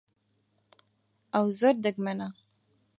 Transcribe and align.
ئەوە 1.33 1.51
زۆر 1.59 1.75
دەگمەنە. 1.85 2.29